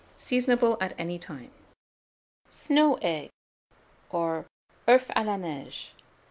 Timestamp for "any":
0.97-1.19